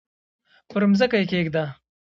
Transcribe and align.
پر 0.69 0.81
مځکه 0.89 1.15
یې 1.19 1.25
کښېږده! 1.29 1.65